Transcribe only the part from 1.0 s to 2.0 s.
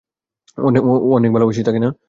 অনেক ভালোবাসিস তাকে না?